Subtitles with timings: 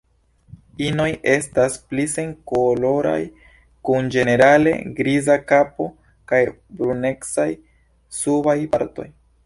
[0.85, 3.19] Inoj estas pli senkoloraj
[3.89, 5.91] kun ĝenerale griza kapo
[6.33, 6.43] kaj
[6.81, 7.49] brunecaj
[8.23, 9.11] subaj partoj.